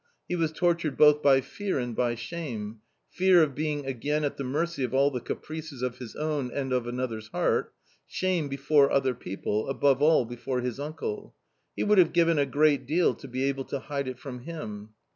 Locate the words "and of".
6.51-6.87